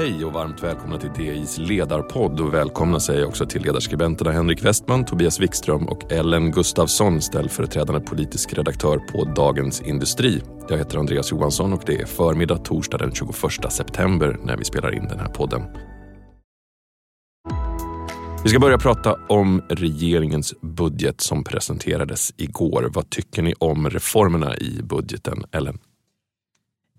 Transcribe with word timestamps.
Hej 0.00 0.24
och 0.24 0.32
varmt 0.32 0.62
välkomna 0.62 0.98
till 0.98 1.10
DIs 1.10 1.58
ledarpodd 1.58 2.40
och 2.40 2.54
välkomna 2.54 3.00
säger 3.00 3.20
jag 3.20 3.28
också 3.28 3.46
till 3.46 3.62
ledarskribenterna 3.62 4.32
Henrik 4.32 4.64
Westman, 4.64 5.04
Tobias 5.04 5.40
Wikström 5.40 5.88
och 5.88 6.12
Ellen 6.12 6.50
Gustafsson, 6.50 7.22
ställföreträdande 7.22 8.00
politisk 8.00 8.52
redaktör 8.52 8.98
på 8.98 9.24
Dagens 9.24 9.80
Industri. 9.80 10.42
Jag 10.68 10.78
heter 10.78 10.98
Andreas 10.98 11.32
Johansson 11.32 11.72
och 11.72 11.82
det 11.86 12.00
är 12.00 12.06
förmiddag 12.06 12.56
torsdag 12.56 12.98
den 12.98 13.12
21 13.14 13.72
september 13.72 14.38
när 14.44 14.56
vi 14.56 14.64
spelar 14.64 14.94
in 14.94 15.08
den 15.08 15.18
här 15.18 15.28
podden. 15.28 15.62
Vi 18.44 18.50
ska 18.50 18.58
börja 18.58 18.78
prata 18.78 19.16
om 19.28 19.62
regeringens 19.68 20.54
budget 20.60 21.20
som 21.20 21.44
presenterades 21.44 22.34
igår. 22.36 22.90
Vad 22.94 23.10
tycker 23.10 23.42
ni 23.42 23.54
om 23.58 23.90
reformerna 23.90 24.56
i 24.56 24.82
budgeten, 24.82 25.44
Ellen? 25.52 25.78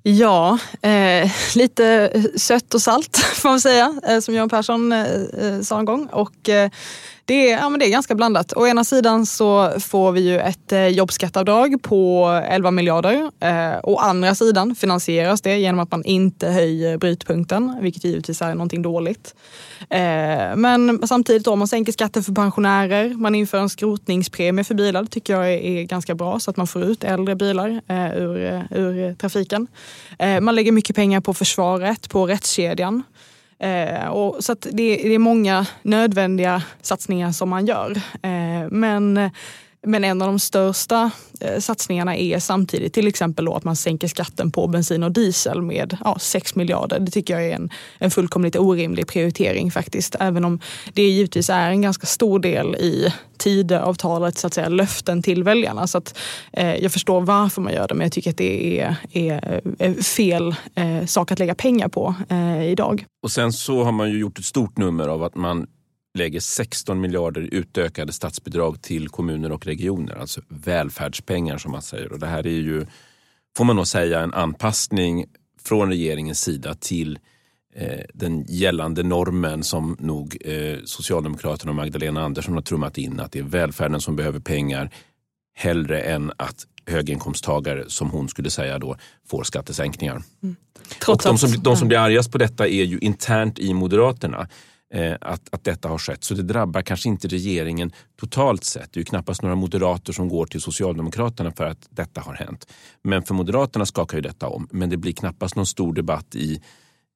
Ja, 0.04 0.58
eh, 0.82 1.32
lite 1.56 2.12
sött 2.36 2.74
och 2.74 2.82
salt 2.82 3.18
får 3.36 3.50
man 3.50 3.62
säga, 3.62 3.94
eh, 4.08 4.20
som 4.20 4.34
Göran 4.34 4.50
Persson 4.50 4.92
eh, 4.92 5.06
eh, 5.38 5.62
sa 5.62 5.80
en 5.80 5.86
gång. 5.86 6.08
Och, 6.12 6.50
eh, 6.50 6.70
det 7.26 7.52
är, 7.52 7.58
ja, 7.58 7.70
men 7.70 7.80
det 7.80 7.86
är 7.86 7.90
ganska 7.90 8.16
blandat. 8.16 8.54
Å 8.56 8.68
ena 8.68 8.84
sidan 8.84 9.26
så 9.26 9.80
får 9.80 10.12
vi 10.12 10.22
ju 10.22 10.40
ett 10.40 10.72
eh, 10.72 10.88
jobbskatteavdrag 10.88 11.84
på 11.84 12.28
11 12.50 12.72
miljarder. 12.72 13.32
Eh, 13.40 13.80
å 13.84 13.98
andra 13.98 14.36
sidan 14.36 14.76
finansieras 14.76 15.42
det 15.42 15.58
genom 15.58 15.80
att 15.80 15.92
man 15.92 16.04
inte 16.04 16.48
höjer 16.48 16.98
brytpunkten, 16.98 17.78
vilket 17.82 18.04
givetvis 18.04 18.42
är 18.42 18.54
någonting 18.54 18.82
dåligt. 18.82 19.36
Eh, 19.90 20.56
men 20.56 21.08
samtidigt 21.08 21.48
om 21.48 21.60
man 21.60 21.68
sänker 21.68 21.92
skatten 21.92 22.24
för 22.24 22.34
pensionärer, 22.34 23.10
man 23.10 23.36
inför 23.36 23.58
en 23.58 23.70
skrotningspremie 23.70 24.64
för 24.64 24.76
bilar. 24.76 25.02
Det 25.04 25.10
tycker 25.10 25.34
jag 25.34 25.54
är, 25.54 25.58
är 25.58 25.84
ganska 25.84 26.16
bra 26.16 26.40
så 26.40 26.52
att 26.52 26.58
man 26.58 26.68
får 26.68 26.84
ut 26.84 27.04
äldre 27.04 27.36
bilar 27.36 27.82
eh, 27.88 28.18
ur, 28.18 28.46
eh, 28.46 28.62
ur 28.80 29.14
trafiken. 29.14 29.68
Eh, 30.20 30.42
man 30.42 30.56
lägger 30.56 30.72
mycket 30.72 30.96
pengar 30.96 31.22
på 31.22 31.34
försvaret, 31.34 32.10
på 32.10 32.28
rättskedjan. 32.28 33.04
Eh, 33.62 34.08
och 34.08 34.44
så 34.44 34.54
det, 34.54 34.72
det, 34.72 35.16
är 35.16 35.20
många 35.20 35.66
nödvändiga 35.82 36.64
satsningar 36.82 37.32
som 37.32 37.50
man 37.50 37.66
gör. 37.66 37.92
Eh, 38.22 38.70
men, 38.72 39.30
men 39.88 40.04
en 40.04 40.22
av 40.22 40.28
de 40.28 40.40
största 40.40 41.12
eh, 41.40 41.60
satsningarna 41.60 42.18
är 42.18 42.40
samtidigt 42.40 42.94
till 42.94 43.08
exempel 43.08 43.46
då 43.46 43.56
att 43.56 43.64
man 43.64 43.76
sänker 43.76 44.08
skatten 44.08 44.52
på 44.52 44.68
bensin 44.68 45.04
och 45.04 45.12
diesel 45.12 45.62
med 45.62 45.98
ja, 46.04 46.18
6 46.20 46.56
miljarder. 46.56 47.00
Det 47.00 47.12
tycker 47.12 47.34
jag 47.34 47.44
är 47.44 47.56
en, 47.56 47.70
en 47.98 48.12
fullkomligt 48.12 48.56
orimlig 48.56 49.08
prioritering 49.08 49.72
faktiskt. 49.72 50.16
Även 50.20 50.46
om 50.46 50.60
det 50.94 51.04
givetvis 51.04 51.50
är 51.50 51.70
en 51.70 51.82
ganska 51.82 52.08
stor 52.08 52.40
del 52.40 52.76
i 52.76 53.14
Tidöavtalet, 53.38 54.38
så 54.38 54.48
att 54.48 54.54
säga, 54.54 54.70
löften 54.70 55.24
till 55.24 55.44
väljarna. 55.44 55.88
Så 55.88 55.98
att, 55.98 56.18
eh, 56.54 56.76
jag 56.76 56.92
förstår 56.92 57.22
varför 57.22 57.62
man 57.62 57.74
gör 57.74 57.88
det 57.88 57.94
men 57.94 58.06
jag 58.06 58.12
tycker 58.12 58.30
att 58.30 58.38
det 58.38 58.80
är, 58.80 58.96
är, 59.12 59.62
är 59.80 60.04
fel 60.04 60.56
eh, 60.76 61.06
sak 61.06 61.32
att 61.32 61.40
lägga 61.40 61.56
pengar 61.56 61.88
på 61.88 62.16
eh, 62.30 62.64
idag. 62.64 63.06
Och 63.24 63.32
sen 63.32 63.54
så 63.54 63.84
har 63.84 63.92
man 63.92 64.12
ju 64.12 64.20
gjort 64.20 64.40
ett 64.40 64.46
stort 64.46 64.78
nummer 64.78 65.08
av 65.08 65.24
att 65.24 65.36
man 65.36 65.68
lägger 66.14 66.40
16 66.40 67.02
miljarder 67.02 67.42
utökade 67.42 68.14
statsbidrag 68.14 68.82
till 68.82 69.10
kommuner 69.10 69.52
och 69.52 69.66
regioner. 69.66 70.16
Alltså 70.16 70.42
välfärdspengar 70.48 71.58
som 71.58 71.72
man 71.72 71.82
säger. 71.82 72.12
Och 72.12 72.20
det 72.20 72.28
här 72.28 72.48
är 72.48 72.52
ju, 72.52 72.86
får 73.58 73.66
man 73.66 73.76
nog 73.76 73.88
säga, 73.88 74.20
en 74.20 74.34
anpassning 74.34 75.26
från 75.64 75.90
regeringens 75.90 76.42
sida 76.42 76.74
till 76.74 77.20
eh, 77.76 78.00
den 78.14 78.46
gällande 78.48 79.04
normen 79.04 79.64
som 79.64 79.98
nog 80.00 80.38
eh, 80.46 80.78
Socialdemokraterna 80.86 81.72
och 81.72 81.76
Magdalena 81.76 82.22
Andersson 82.22 82.54
har 82.54 82.62
trummat 82.62 82.98
in. 82.98 83.20
Att 83.20 83.32
det 83.32 83.40
är 83.40 83.44
välfärden 83.44 84.02
som 84.02 84.16
behöver 84.16 84.40
pengar 84.40 84.90
hellre 85.54 86.02
än 86.02 86.32
att 86.38 86.68
höginkomsttagare, 86.86 87.86
som 87.88 88.10
hon 88.10 88.30
skulle 88.30 88.50
säga 88.50 88.80
då, 88.80 88.96
får 89.28 89.44
skattesänkningar. 89.44 90.24
Mm. 90.44 90.56
och 91.08 91.22
de 91.24 91.38
som, 91.38 91.64
de 91.64 91.78
som 91.78 91.88
blir 91.88 91.98
argast 91.98 92.32
på 92.32 92.38
detta 92.38 92.68
är 92.68 92.84
ju 92.84 93.00
internt 93.00 93.60
i 93.60 93.74
Moderaterna 93.74 94.48
Eh, 94.94 95.16
att, 95.22 95.42
att 95.52 95.64
detta 95.64 95.90
har 95.90 95.98
skett. 95.98 96.24
Så 96.24 96.34
det 96.34 96.44
drabbar 96.44 96.82
kanske 96.82 97.10
inte 97.10 97.28
regeringen 97.28 97.92
totalt 98.20 98.64
sett. 98.64 98.94
Det 98.94 98.98
är 98.98 99.02
ju 99.02 99.06
knappast 99.06 99.42
några 99.42 99.56
moderater 99.56 100.14
som 100.14 100.30
går 100.30 100.46
till 100.46 100.62
Socialdemokraterna 100.62 101.52
för 101.52 101.66
att 101.66 101.88
detta 101.90 102.22
har 102.22 102.34
hänt. 102.34 102.68
Men 103.04 103.24
för 103.24 103.34
Moderaterna 103.34 103.86
skakar 103.86 104.18
ju 104.18 104.22
detta 104.22 104.48
om. 104.48 104.68
Men 104.72 104.90
det 104.90 104.98
blir 104.98 105.14
knappast 105.14 105.56
någon 105.56 105.66
stor 105.66 105.94
debatt 105.94 106.36
i, 106.36 106.62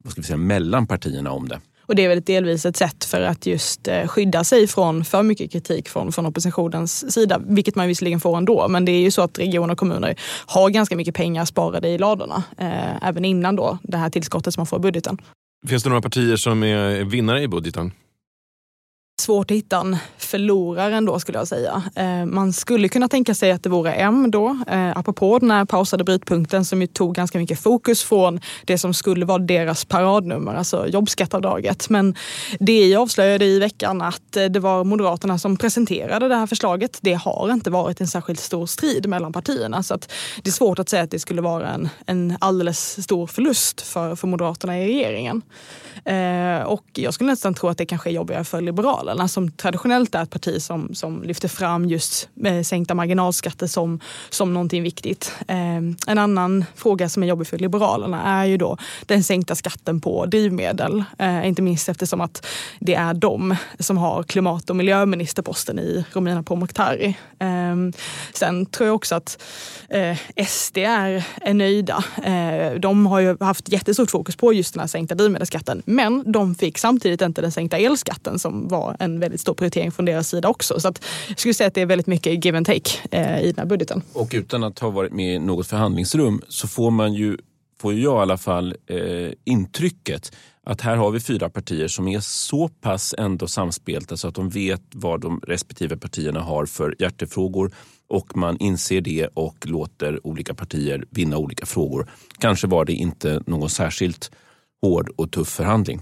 vad 0.03 0.11
ska 0.11 0.21
vi 0.21 0.27
säga, 0.27 0.37
mellan 0.37 0.87
partierna 0.87 1.31
om 1.31 1.47
det. 1.47 1.61
Och 1.87 1.95
det 1.95 2.05
är 2.05 2.09
väl 2.09 2.21
delvis 2.21 2.65
ett 2.65 2.77
sätt 2.77 3.03
för 3.03 3.21
att 3.21 3.45
just 3.45 3.87
eh, 3.87 4.07
skydda 4.07 4.43
sig 4.43 4.67
från 4.67 5.05
för 5.05 5.23
mycket 5.23 5.51
kritik 5.51 5.89
från, 5.89 6.11
från 6.11 6.25
oppositionens 6.25 7.13
sida, 7.13 7.41
vilket 7.45 7.75
man 7.75 7.87
visserligen 7.87 8.19
får 8.19 8.37
ändå. 8.37 8.67
Men 8.67 8.85
det 8.85 8.91
är 8.91 9.01
ju 9.01 9.11
så 9.11 9.21
att 9.21 9.39
regioner 9.39 9.71
och 9.71 9.79
kommuner 9.79 10.19
har 10.45 10.69
ganska 10.69 10.95
mycket 10.95 11.15
pengar 11.15 11.45
sparade 11.45 11.87
i 11.87 11.97
ladorna, 11.97 12.43
eh, 12.57 13.07
även 13.07 13.25
innan 13.25 13.55
då 13.55 13.77
det 13.83 13.97
här 13.97 14.09
tillskottet 14.09 14.53
som 14.53 14.61
man 14.61 14.67
får 14.67 14.79
i 14.79 14.81
budgeten. 14.81 15.17
Finns 15.67 15.83
det 15.83 15.89
några 15.89 16.01
partier 16.01 16.35
som 16.35 16.63
är 16.63 17.03
vinnare 17.03 17.41
i 17.41 17.47
budgeten? 17.47 17.91
Svårt 19.25 19.51
att 19.51 19.57
hitta 19.57 19.77
en 19.77 19.97
förlorare 20.17 20.95
ändå 20.95 21.19
skulle 21.19 21.37
jag 21.37 21.47
säga. 21.47 21.83
Eh, 21.95 22.25
man 22.25 22.53
skulle 22.53 22.89
kunna 22.89 23.07
tänka 23.07 23.35
sig 23.35 23.51
att 23.51 23.63
det 23.63 23.69
vore 23.69 23.93
M 23.93 24.31
då, 24.31 24.57
eh, 24.67 24.97
apropå 24.97 25.39
den 25.39 25.51
här 25.51 25.65
pausade 25.65 26.03
brytpunkten 26.03 26.65
som 26.65 26.81
ju 26.81 26.87
tog 26.87 27.15
ganska 27.15 27.37
mycket 27.37 27.59
fokus 27.59 28.03
från 28.03 28.39
det 28.65 28.77
som 28.77 28.93
skulle 28.93 29.25
vara 29.25 29.37
deras 29.37 29.85
paradnummer, 29.85 30.53
alltså 30.53 30.87
jobbskatteavdraget. 30.87 31.89
Men 31.89 32.15
DI 32.59 32.95
avslöjade 32.95 33.45
i 33.45 33.59
veckan 33.59 34.01
att 34.01 34.37
eh, 34.37 34.45
det 34.45 34.59
var 34.59 34.83
Moderaterna 34.83 35.39
som 35.39 35.57
presenterade 35.57 36.27
det 36.27 36.35
här 36.35 36.47
förslaget. 36.47 36.99
Det 37.01 37.13
har 37.13 37.53
inte 37.53 37.69
varit 37.69 38.01
en 38.01 38.07
särskilt 38.07 38.39
stor 38.39 38.65
strid 38.65 39.09
mellan 39.09 39.33
partierna 39.33 39.83
så 39.83 39.93
att 39.93 40.11
det 40.43 40.49
är 40.49 40.53
svårt 40.53 40.79
att 40.79 40.89
säga 40.89 41.03
att 41.03 41.11
det 41.11 41.19
skulle 41.19 41.41
vara 41.41 41.69
en, 41.69 41.89
en 42.05 42.37
alldeles 42.39 43.03
stor 43.03 43.27
förlust 43.27 43.81
för, 43.81 44.15
för 44.15 44.27
Moderaterna 44.27 44.79
i 44.79 44.87
regeringen. 44.87 45.41
Och 46.65 46.85
jag 46.93 47.13
skulle 47.13 47.29
nästan 47.29 47.53
tro 47.53 47.69
att 47.69 47.77
det 47.77 47.85
kanske 47.85 48.09
är 48.09 48.13
jobbigare 48.13 48.43
för 48.43 48.61
Liberalerna 48.61 49.14
Liberalerna 49.15 49.27
som 49.27 49.51
traditionellt 49.51 50.15
är 50.15 50.23
ett 50.23 50.29
parti 50.29 50.61
som, 50.61 50.95
som 50.95 51.23
lyfter 51.23 51.47
fram 51.47 51.85
just 51.85 52.29
eh, 52.45 52.61
sänkta 52.61 52.93
marginalskatter 52.93 53.67
som, 53.67 53.99
som 54.29 54.53
någonting 54.53 54.83
viktigt. 54.83 55.31
Eh, 55.47 55.77
en 56.07 56.17
annan 56.17 56.65
fråga 56.75 57.09
som 57.09 57.23
är 57.23 57.27
jobbig 57.27 57.47
för 57.47 57.57
Liberalerna 57.57 58.23
är 58.23 58.45
ju 58.45 58.57
då 58.57 58.77
den 59.05 59.23
sänkta 59.23 59.55
skatten 59.55 60.01
på 60.01 60.25
drivmedel. 60.25 61.03
Eh, 61.19 61.47
inte 61.47 61.61
minst 61.61 61.89
eftersom 61.89 62.21
att 62.21 62.45
det 62.79 62.95
är 62.95 63.13
de 63.13 63.55
som 63.79 63.97
har 63.97 64.23
klimat 64.23 64.69
och 64.69 64.75
miljöministerposten 64.75 65.79
i 65.79 66.05
Romina 66.13 66.43
Pourmokhtari. 66.43 67.15
Eh, 67.39 67.75
sen 68.33 68.65
tror 68.65 68.87
jag 68.87 68.95
också 68.95 69.15
att 69.15 69.41
eh, 69.89 70.17
SD 70.47 70.77
är, 70.77 71.23
är 71.41 71.53
nöjda. 71.53 72.03
Eh, 72.23 72.79
de 72.79 73.05
har 73.05 73.19
ju 73.19 73.37
haft 73.39 73.69
jättestort 73.69 74.11
fokus 74.11 74.35
på 74.35 74.53
just 74.53 74.73
den 74.73 74.79
här 74.79 74.87
sänkta 74.87 75.15
drivmedelsskatten 75.15 75.81
men 75.85 76.31
de 76.31 76.55
fick 76.55 76.77
samtidigt 76.77 77.21
inte 77.21 77.41
den 77.41 77.51
sänkta 77.51 77.77
elskatten 77.77 78.39
som 78.39 78.67
var 78.67 78.95
eh, 78.99 79.04
en 79.05 79.19
väldigt 79.19 79.41
stor 79.41 79.53
prioritering 79.53 79.91
från 79.91 80.05
deras 80.05 80.29
sida 80.29 80.49
också. 80.49 80.79
Så 80.79 80.87
att 80.87 81.05
jag 81.29 81.39
skulle 81.39 81.53
säga 81.53 81.67
att 81.67 81.73
det 81.73 81.81
är 81.81 81.85
väldigt 81.85 82.07
mycket 82.07 82.45
give 82.45 82.57
and 82.57 82.65
take 82.65 82.91
eh, 83.11 83.41
i 83.41 83.45
den 83.45 83.57
här 83.57 83.65
budgeten. 83.65 84.01
Och 84.13 84.31
utan 84.33 84.63
att 84.63 84.79
ha 84.79 84.89
varit 84.89 85.13
med 85.13 85.35
i 85.35 85.39
något 85.39 85.67
förhandlingsrum 85.67 86.41
så 86.47 86.67
får 86.67 86.91
man 86.91 87.13
ju, 87.13 87.37
får 87.81 87.93
jag 87.93 88.19
i 88.19 88.21
alla 88.21 88.37
fall 88.37 88.75
eh, 88.87 89.31
intrycket 89.43 90.31
att 90.65 90.81
här 90.81 90.95
har 90.95 91.11
vi 91.11 91.19
fyra 91.19 91.49
partier 91.49 91.87
som 91.87 92.07
är 92.07 92.19
så 92.19 92.67
pass 92.67 93.15
ändå 93.17 93.47
samspelta 93.47 94.17
så 94.17 94.27
att 94.27 94.35
de 94.35 94.49
vet 94.49 94.81
vad 94.93 95.21
de 95.21 95.41
respektive 95.47 95.97
partierna 95.97 96.39
har 96.39 96.65
för 96.65 96.95
hjärtefrågor 96.99 97.71
och 98.07 98.37
man 98.37 98.57
inser 98.57 99.01
det 99.01 99.27
och 99.33 99.55
låter 99.65 100.27
olika 100.27 100.53
partier 100.53 101.05
vinna 101.09 101.37
olika 101.37 101.65
frågor. 101.65 102.09
Kanske 102.39 102.67
var 102.67 102.85
det 102.85 102.93
inte 102.93 103.41
någon 103.45 103.69
särskilt 103.69 104.31
hård 104.81 105.09
och 105.15 105.31
tuff 105.31 105.47
förhandling. 105.47 106.01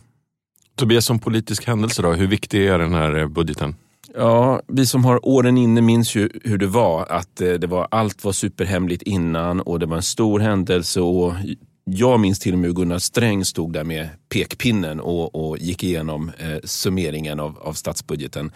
Tobias, 0.75 1.05
som 1.05 1.19
politisk 1.19 1.67
händelse, 1.67 2.01
då, 2.01 2.11
hur 2.11 2.27
viktig 2.27 2.67
är 2.67 2.79
den 2.79 2.93
här 2.93 3.17
eh, 3.17 3.27
budgeten? 3.27 3.75
Ja, 4.15 4.61
vi 4.67 4.85
som 4.85 5.05
har 5.05 5.27
åren 5.27 5.57
inne 5.57 5.81
minns 5.81 6.15
ju 6.15 6.29
hur 6.43 6.57
det 6.57 6.67
var. 6.67 7.05
Att 7.11 7.41
eh, 7.41 7.51
det 7.53 7.67
var, 7.67 7.87
allt 7.91 8.23
var 8.23 8.31
superhemligt 8.31 9.01
innan 9.01 9.61
och 9.61 9.79
det 9.79 9.85
var 9.85 9.95
en 9.95 10.03
stor 10.03 10.39
händelse. 10.39 11.01
och 11.01 11.33
jag 11.85 12.19
minns 12.19 12.39
till 12.39 12.53
och 12.53 12.59
med 12.59 12.67
hur 12.67 12.75
Gunnar 12.75 12.99
Sträng 12.99 13.45
stod 13.45 13.73
där 13.73 13.83
med 13.83 14.09
pekpinnen 14.29 14.99
och, 14.99 15.35
och 15.35 15.57
gick 15.57 15.83
igenom 15.83 16.31
eh, 16.37 16.57
summeringen 16.63 17.39
av, 17.39 17.57
av 17.59 17.73
statsbudgeten. 17.73 18.51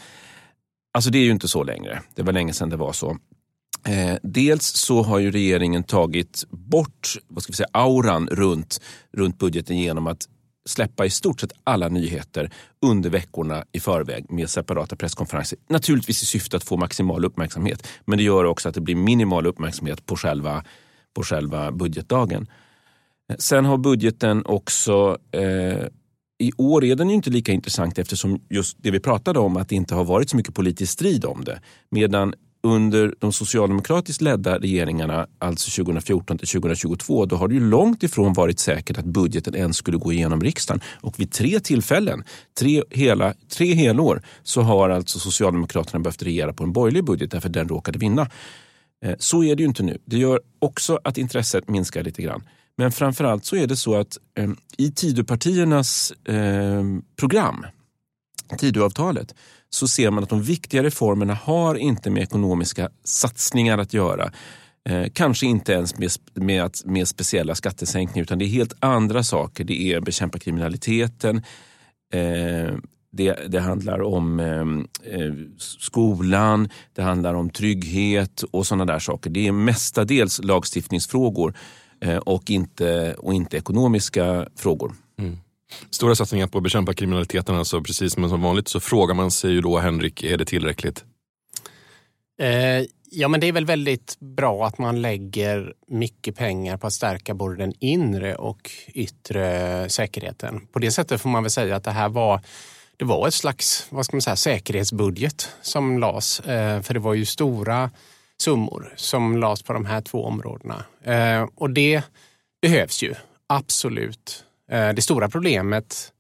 Alltså 0.94 1.10
det 1.10 1.18
är 1.18 1.24
ju 1.24 1.32
inte 1.32 1.48
så 1.48 1.64
längre. 1.64 2.02
Det 2.16 2.24
var 2.24 2.34
länge 2.34 2.54
sedan 2.54 2.70
det 2.70 2.78
var 2.78 2.94
så. 2.94 3.18
Eh, 3.88 4.16
dels 4.24 4.66
så 4.66 5.04
har 5.04 5.20
ju 5.20 5.32
regeringen 5.32 5.84
tagit 5.84 6.44
bort 6.50 7.18
vad 7.28 7.44
ska 7.44 7.52
vi 7.52 7.56
säga, 7.56 7.70
auran 7.72 8.28
runt, 8.28 8.82
runt 9.14 9.40
budgeten 9.40 9.78
genom 9.78 10.08
att 10.08 10.28
släppa 10.70 11.06
i 11.06 11.10
stort 11.10 11.40
sett 11.40 11.52
alla 11.64 11.90
nyheter 11.90 12.52
under 12.82 13.10
veckorna 13.10 13.64
i 13.72 13.80
förväg 13.80 14.32
med 14.32 14.50
separata 14.50 14.96
presskonferenser. 14.96 15.60
Naturligtvis 15.70 16.24
i 16.24 16.26
syfte 16.26 16.58
att 16.58 16.64
få 16.64 16.78
maximal 16.78 17.26
uppmärksamhet, 17.26 17.88
men 18.06 18.18
det 18.18 18.24
gör 18.24 18.44
också 18.44 18.70
att 18.70 18.76
det 18.76 18.82
blir 18.82 18.96
minimal 18.96 19.46
uppmärksamhet 19.48 20.06
på 20.06 20.16
själva, 20.16 20.64
på 21.16 21.24
själva 21.24 21.72
budgetdagen. 21.72 22.48
Sen 23.38 23.66
har 23.66 23.78
budgeten 23.78 24.46
också 24.46 25.18
eh, 25.32 25.88
i 26.40 26.52
år 26.58 26.84
är 26.84 26.96
den 26.96 27.10
ju 27.10 27.16
inte 27.16 27.30
lika 27.30 27.52
intressant 27.52 27.98
eftersom 28.00 28.42
just 28.50 28.78
det 28.80 28.92
vi 28.92 29.00
pratade 29.00 29.40
om, 29.40 29.58
att 29.58 29.70
det 29.70 29.76
inte 29.76 29.96
har 29.96 30.06
varit 30.06 30.30
så 30.30 30.38
mycket 30.38 30.56
politisk 30.56 30.94
strid 30.94 31.26
om 31.26 31.44
det. 31.44 31.62
Medan 31.90 32.34
under 32.68 33.16
de 33.20 33.34
socialdemokratiskt 33.34 34.22
ledda 34.22 34.60
regeringarna, 34.60 35.28
alltså 35.40 35.82
2014 35.84 36.38
till 36.38 36.48
2022, 36.48 37.26
då 37.26 37.36
har 37.36 37.48
det 37.48 37.54
ju 37.54 37.70
långt 37.70 38.04
ifrån 38.04 38.34
varit 38.34 38.60
säkert 38.60 38.98
att 38.98 39.06
budgeten 39.06 39.56
ens 39.56 39.78
skulle 39.78 39.98
gå 39.98 40.14
igenom 40.14 40.42
riksdagen. 40.42 40.82
Och 41.02 41.20
vid 41.20 41.32
tre 41.32 41.60
tillfällen, 41.60 42.24
tre, 42.60 42.84
hela, 42.90 43.34
tre 43.50 43.74
helår, 43.74 44.22
så 44.44 44.62
har 44.62 44.90
alltså 44.90 45.20
Socialdemokraterna 45.20 46.00
behövt 46.00 46.24
regera 46.24 46.54
på 46.54 46.64
en 46.64 46.74
borgerlig 46.74 47.04
budget 47.04 47.32
därför 47.32 47.50
att 47.50 47.54
den 47.54 47.70
råkade 47.70 48.00
vinna. 48.00 48.30
Eh, 49.06 49.16
så 49.20 49.44
är 49.44 49.56
det 49.56 49.62
ju 49.64 49.68
inte 49.68 49.84
nu. 49.84 49.98
Det 50.06 50.18
gör 50.18 50.42
också 50.60 51.00
att 51.04 51.18
intresset 51.18 51.70
minskar 51.70 52.04
lite 52.04 52.22
grann. 52.22 52.44
Men 52.78 52.92
framförallt 52.92 53.46
så 53.46 53.56
är 53.56 53.68
det 53.68 53.76
så 53.76 53.96
att 53.96 54.18
eh, 54.38 54.50
i 54.78 54.92
Tidöpartiernas 54.92 56.12
eh, 56.12 56.84
program, 57.16 57.66
Tidöavtalet, 58.58 59.36
så 59.70 59.88
ser 59.88 60.12
man 60.12 60.24
att 60.24 60.30
de 60.30 60.42
viktiga 60.42 60.84
reformerna 60.84 61.34
har 61.34 61.76
inte 61.76 62.10
med 62.10 62.24
ekonomiska 62.24 62.90
satsningar 63.04 63.78
att 63.78 63.94
göra. 63.94 64.32
Eh, 64.90 65.08
kanske 65.14 65.46
inte 65.46 65.74
ens 65.74 65.98
med, 65.98 66.12
med, 66.34 66.72
med 66.86 67.08
speciella 67.08 67.56
skattesänkningar 67.56 68.24
utan 68.24 68.40
det 68.40 68.46
är 68.46 68.50
helt 68.50 68.74
andra 68.80 69.24
saker. 69.24 69.64
Det 69.64 69.94
är 69.94 70.02
bekämpa 70.02 70.40
kriminaliteten, 70.40 71.42
eh, 72.14 72.74
det, 73.12 73.34
det, 73.48 73.60
handlar 73.60 74.02
om 74.02 74.40
eh, 74.40 75.14
eh, 75.14 75.34
skolan, 75.58 76.70
det 76.94 77.02
handlar 77.02 77.34
om 77.34 77.50
trygghet 77.50 78.44
och 78.52 78.68
sådana 78.68 78.86
där 78.86 79.00
saker. 79.00 79.30
Det 79.30 79.48
är 79.48 79.52
mestadels 79.52 80.40
lagstiftningsfrågor 80.44 81.54
eh, 82.02 82.18
och, 82.18 82.50
inte, 82.50 83.14
och 83.14 83.34
inte 83.34 83.58
ekonomiska 83.58 84.48
frågor. 84.56 84.94
Mm. 85.20 85.38
Stora 85.92 86.16
satsningar 86.16 86.48
på 86.48 86.58
att 86.58 86.64
bekämpa 86.64 86.94
kriminaliteten, 86.94 87.56
alltså 87.56 87.82
precis 87.82 88.14
som 88.14 88.30
som 88.30 88.42
vanligt 88.42 88.68
så 88.68 88.80
frågar 88.80 89.16
man 89.16 89.32
sig 89.32 89.52
ju 89.52 89.62
då, 89.62 89.78
Henrik, 89.78 90.24
är 90.24 90.38
det 90.38 90.46
tillräckligt? 90.46 91.04
Eh, 92.42 92.86
ja, 93.12 93.28
men 93.28 93.40
det 93.40 93.48
är 93.48 93.52
väl 93.52 93.66
väldigt 93.66 94.20
bra 94.20 94.66
att 94.66 94.78
man 94.78 95.02
lägger 95.02 95.74
mycket 95.88 96.36
pengar 96.36 96.78
på 96.78 96.88
att 96.88 96.94
stärka 96.94 97.34
både 97.34 97.56
den 97.56 97.74
inre 97.80 98.36
och 98.36 98.72
yttre 98.88 99.90
säkerheten. 99.90 100.68
På 100.68 100.80
det 100.80 100.92
sättet 100.92 101.22
får 101.22 101.30
man 101.30 101.44
väl 101.44 101.52
säga 101.52 101.76
att 101.76 101.84
det 101.84 101.92
här 101.92 102.10
var 102.10 102.42
det 102.98 103.06
var 103.06 103.28
ett 103.28 103.34
slags 103.34 103.88
vad 103.90 104.06
ska 104.06 104.16
man 104.16 104.22
säga, 104.22 104.36
säkerhetsbudget 104.36 105.50
som 105.62 106.00
lades. 106.00 106.40
Eh, 106.40 106.82
för 106.82 106.94
det 106.94 107.00
var 107.00 107.14
ju 107.14 107.26
stora 107.26 107.90
summor 108.42 108.94
som 108.96 109.38
lades 109.38 109.64
på 109.64 109.74
de 109.74 109.86
här 109.86 110.02
två 110.02 110.26
områdena. 110.26 110.86
Eh, 111.04 111.48
och 111.56 111.70
det 111.70 112.02
behövs 112.62 113.04
ju, 113.04 113.16
absolut. 113.48 114.44
Eh, 114.72 114.90
det 114.90 115.02
stora 115.02 115.30
problemet 115.30 116.12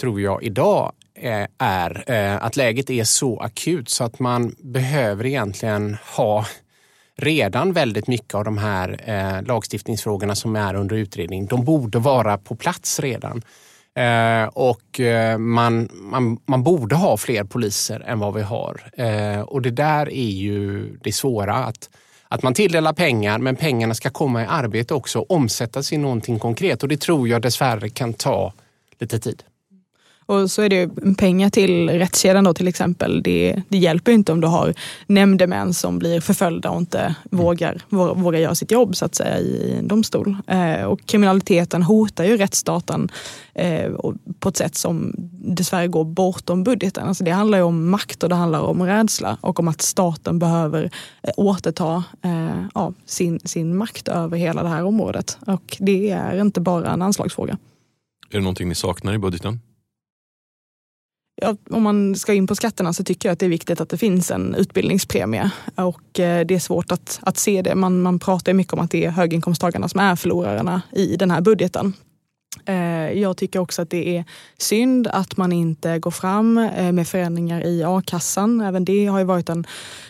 tror 0.00 0.20
jag 0.20 0.42
idag 0.42 0.92
eh, 1.14 1.46
är 1.58 2.04
eh, 2.10 2.44
att 2.44 2.56
läget 2.56 2.90
är 2.90 3.04
så 3.04 3.40
akut 3.40 3.88
så 3.88 4.04
att 4.04 4.18
man 4.18 4.54
behöver 4.58 5.26
egentligen 5.26 5.96
ha 6.16 6.46
redan 7.16 7.72
väldigt 7.72 8.06
mycket 8.06 8.34
av 8.34 8.44
de 8.44 8.58
här 8.58 9.42
lagstiftningsfrågorna 9.46 10.34
som 10.34 10.56
är 10.56 10.74
under 10.74 10.96
utredning. 10.96 11.46
De 11.46 11.64
borde 11.64 11.98
vara 11.98 12.38
på 12.38 12.56
plats 12.56 13.00
redan. 13.00 13.42
Och 14.52 15.00
man, 15.38 15.88
man, 15.92 16.38
man 16.46 16.62
borde 16.62 16.94
ha 16.94 17.16
fler 17.16 17.44
poliser 17.44 18.00
än 18.00 18.18
vad 18.18 18.34
vi 18.34 18.42
har. 18.42 18.80
Och 19.44 19.62
det 19.62 19.70
där 19.70 20.08
är 20.12 20.30
ju 20.30 20.88
det 21.02 21.12
svåra. 21.12 21.54
Att, 21.54 21.90
att 22.28 22.42
man 22.42 22.54
tilldelar 22.54 22.92
pengar 22.92 23.38
men 23.38 23.56
pengarna 23.56 23.94
ska 23.94 24.10
komma 24.10 24.42
i 24.42 24.46
arbete 24.46 24.94
också 24.94 25.18
och 25.18 25.30
omsättas 25.30 25.92
i 25.92 25.96
någonting 25.96 26.38
konkret. 26.38 26.82
Och 26.82 26.88
det 26.88 27.00
tror 27.00 27.28
jag 27.28 27.42
dessvärre 27.42 27.88
kan 27.88 28.12
ta 28.12 28.52
lite 28.98 29.18
tid. 29.18 29.42
Och 30.26 30.50
så 30.50 30.62
är 30.62 30.68
det 30.68 31.16
pengar 31.16 31.50
till 31.50 31.90
rättskedjan 31.90 32.44
då 32.44 32.54
till 32.54 32.68
exempel. 32.68 33.22
Det, 33.22 33.62
det 33.68 33.78
hjälper 33.78 34.12
inte 34.12 34.32
om 34.32 34.40
du 34.40 34.46
har 34.46 34.74
nämndemän 35.06 35.74
som 35.74 35.98
blir 35.98 36.20
förföljda 36.20 36.70
och 36.70 36.78
inte 36.78 37.14
vågar, 37.30 37.82
vågar 38.14 38.38
göra 38.38 38.54
sitt 38.54 38.70
jobb 38.70 38.96
så 38.96 39.04
att 39.04 39.14
säga 39.14 39.38
i 39.38 39.74
en 39.78 39.88
domstol. 39.88 40.36
Eh, 40.46 40.84
och 40.84 41.06
kriminaliteten 41.06 41.82
hotar 41.82 42.24
ju 42.24 42.36
rättsstaten 42.36 43.08
eh, 43.54 43.92
på 44.38 44.48
ett 44.48 44.56
sätt 44.56 44.74
som 44.74 45.14
dessvärre 45.32 45.88
går 45.88 46.04
bortom 46.04 46.64
budgeten. 46.64 47.08
Alltså 47.08 47.24
det 47.24 47.30
handlar 47.30 47.58
ju 47.58 47.64
om 47.64 47.90
makt 47.90 48.22
och 48.22 48.28
det 48.28 48.34
handlar 48.34 48.60
om 48.60 48.82
rädsla 48.82 49.38
och 49.40 49.60
om 49.60 49.68
att 49.68 49.82
staten 49.82 50.38
behöver 50.38 50.90
eh, 51.22 51.32
återta 51.36 52.04
eh, 52.22 52.66
ja, 52.74 52.92
sin, 53.06 53.40
sin 53.44 53.76
makt 53.76 54.08
över 54.08 54.36
hela 54.36 54.62
det 54.62 54.68
här 54.68 54.84
området. 54.84 55.38
Och 55.46 55.76
det 55.80 56.10
är 56.10 56.40
inte 56.40 56.60
bara 56.60 56.92
en 56.92 57.02
anslagsfråga. 57.02 57.58
Är 58.30 58.38
det 58.38 58.40
någonting 58.40 58.68
ni 58.68 58.74
saknar 58.74 59.14
i 59.14 59.18
budgeten? 59.18 59.60
Ja, 61.36 61.56
om 61.70 61.82
man 61.82 62.14
ska 62.14 62.34
in 62.34 62.46
på 62.46 62.54
skatterna 62.54 62.92
så 62.92 63.04
tycker 63.04 63.28
jag 63.28 63.32
att 63.32 63.38
det 63.38 63.46
är 63.46 63.50
viktigt 63.50 63.80
att 63.80 63.88
det 63.88 63.98
finns 63.98 64.30
en 64.30 64.54
utbildningspremie. 64.54 65.50
Och 65.74 66.20
eh, 66.20 66.46
det 66.46 66.54
är 66.54 66.58
svårt 66.58 66.92
att, 66.92 67.18
att 67.22 67.38
se 67.38 67.62
det. 67.62 67.74
Man, 67.74 68.02
man 68.02 68.18
pratar 68.18 68.52
mycket 68.52 68.72
om 68.72 68.78
att 68.78 68.90
det 68.90 69.04
är 69.04 69.10
höginkomsttagarna 69.10 69.88
som 69.88 70.00
är 70.00 70.16
förlorarna 70.16 70.82
i 70.92 71.16
den 71.16 71.30
här 71.30 71.40
budgeten. 71.40 71.92
Eh, 72.66 73.12
jag 73.12 73.36
tycker 73.36 73.58
också 73.58 73.82
att 73.82 73.90
det 73.90 74.16
är 74.16 74.24
synd 74.58 75.06
att 75.06 75.36
man 75.36 75.52
inte 75.52 75.98
går 75.98 76.10
fram 76.10 76.58
eh, 76.58 76.92
med 76.92 77.08
förändringar 77.08 77.66
i 77.66 77.84
a-kassan. 77.84 78.60
Även 78.60 78.84
det 78.84 79.06
har 79.06 79.18
ju 79.18 79.24
varit 79.24 79.48
en 79.48 79.66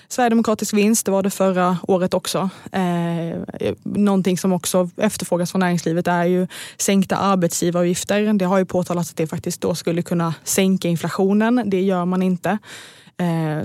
sverigedemokratisk 0.08 0.75
vinst. 0.75 1.06
Det 1.06 1.12
var 1.12 1.23
det 1.23 1.31
förra 1.31 1.79
året 1.82 2.14
också. 2.14 2.50
Eh, 2.73 3.38
någonting 3.82 4.38
som 4.38 4.52
också 4.52 4.91
efterfrågas 4.96 5.50
från 5.50 5.61
näringslivet 5.61 6.08
är 6.08 6.25
ju 6.25 6.46
sänkta 6.79 7.17
arbetsgivaravgifter. 7.17 8.32
Det 8.32 8.44
har 8.44 8.58
ju 8.58 8.64
påtalats 8.64 9.11
att 9.11 9.17
det 9.17 9.26
faktiskt 9.26 9.61
då 9.61 9.75
skulle 9.75 10.02
kunna 10.02 10.35
sänka 10.44 10.88
inflationen. 10.88 11.62
Det 11.67 11.81
gör 11.81 12.05
man 12.05 12.23
inte. 12.23 12.58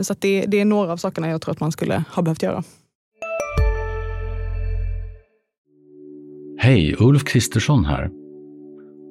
Så 0.02 0.16
det, 0.20 0.46
det 0.48 0.60
är 0.60 0.66
några 0.66 0.92
av 0.92 0.98
sakerna 0.98 1.30
jag 1.30 1.42
tror 1.42 1.52
att 1.52 1.60
man 1.60 1.72
skulle 1.72 2.04
ha 2.12 2.24
behövt 2.24 2.44
göra. 2.44 2.64
Hej, 6.58 6.96
Ulf 7.00 7.24
Kristersson 7.24 7.86
här. 7.86 8.10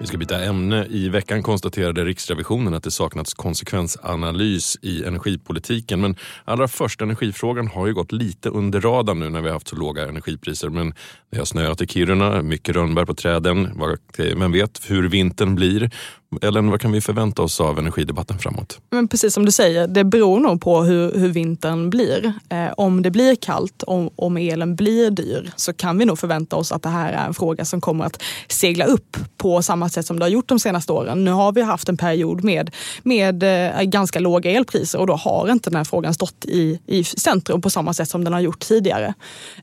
Vi 0.00 0.06
ska 0.06 0.18
byta 0.18 0.44
ämne. 0.44 0.86
I 0.86 1.08
veckan 1.08 1.42
konstaterade 1.42 2.04
Riksrevisionen 2.04 2.74
att 2.74 2.82
det 2.82 2.90
saknats 2.90 3.34
konsekvensanalys 3.34 4.78
i 4.82 5.04
energipolitiken. 5.04 6.00
Men 6.00 6.16
allra 6.44 6.68
först, 6.68 7.02
energifrågan 7.02 7.66
har 7.68 7.86
ju 7.86 7.94
gått 7.94 8.12
lite 8.12 8.48
under 8.48 8.80
radarn 8.80 9.20
nu 9.20 9.28
när 9.28 9.40
vi 9.40 9.46
har 9.46 9.52
haft 9.52 9.68
så 9.68 9.76
låga 9.76 10.08
energipriser. 10.08 10.68
Men 10.68 10.94
det 11.30 11.38
har 11.38 11.44
snöat 11.44 11.80
i 11.82 11.86
Kiruna, 11.86 12.42
mycket 12.42 12.76
rönnbär 12.76 13.04
på 13.04 13.14
träden. 13.14 13.80
Vem 14.18 14.52
vet 14.52 14.80
hur 14.90 15.08
vintern 15.08 15.54
blir? 15.54 15.90
Ellen, 16.42 16.70
vad 16.70 16.80
kan 16.80 16.92
vi 16.92 17.00
förvänta 17.00 17.42
oss 17.42 17.60
av 17.60 17.78
energidebatten 17.78 18.38
framåt? 18.38 18.80
Men 18.90 19.08
precis 19.08 19.34
som 19.34 19.44
du 19.44 19.52
säger, 19.52 19.86
det 19.86 20.04
beror 20.04 20.40
nog 20.40 20.60
på 20.60 20.82
hur, 20.82 21.14
hur 21.14 21.28
vintern 21.28 21.90
blir. 21.90 22.32
Eh, 22.48 22.72
om 22.76 23.02
det 23.02 23.10
blir 23.10 23.34
kallt, 23.34 23.82
om, 23.82 24.10
om 24.16 24.36
elen 24.36 24.76
blir 24.76 25.10
dyr, 25.10 25.52
så 25.56 25.72
kan 25.72 25.98
vi 25.98 26.04
nog 26.04 26.18
förvänta 26.18 26.56
oss 26.56 26.72
att 26.72 26.82
det 26.82 26.88
här 26.88 27.12
är 27.12 27.26
en 27.26 27.34
fråga 27.34 27.64
som 27.64 27.80
kommer 27.80 28.04
att 28.04 28.22
segla 28.48 28.84
upp 28.84 29.16
på 29.36 29.62
samma 29.62 29.88
sätt 29.88 30.06
som 30.06 30.18
det 30.18 30.24
har 30.24 30.30
gjort 30.30 30.48
de 30.48 30.58
senaste 30.58 30.92
åren. 30.92 31.24
Nu 31.24 31.30
har 31.30 31.52
vi 31.52 31.62
haft 31.62 31.88
en 31.88 31.96
period 31.96 32.44
med, 32.44 32.70
med 33.02 33.42
eh, 33.42 33.82
ganska 33.82 34.20
låga 34.20 34.50
elpriser 34.50 34.98
och 34.98 35.06
då 35.06 35.14
har 35.14 35.52
inte 35.52 35.70
den 35.70 35.76
här 35.76 35.84
frågan 35.84 36.14
stått 36.14 36.44
i, 36.44 36.80
i 36.86 37.04
centrum 37.04 37.62
på 37.62 37.70
samma 37.70 37.94
sätt 37.94 38.08
som 38.08 38.24
den 38.24 38.32
har 38.32 38.40
gjort 38.40 38.60
tidigare. 38.60 39.14